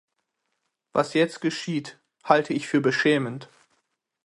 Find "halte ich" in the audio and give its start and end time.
2.23-2.67